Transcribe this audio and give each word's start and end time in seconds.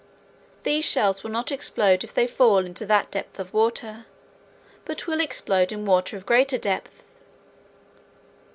These 0.63 0.85
shells 0.85 1.21
will 1.21 1.29
not 1.29 1.51
explode 1.51 2.03
if 2.03 2.11
they 2.11 2.25
fall 2.25 2.65
in 2.65 2.73
that 2.73 3.11
depth 3.11 3.37
of 3.37 3.53
water, 3.53 4.07
but 4.83 5.05
will 5.05 5.21
explode 5.21 5.71
in 5.71 5.85
water 5.85 6.17
of 6.17 6.25
greater 6.25 6.57
depth. 6.57 7.03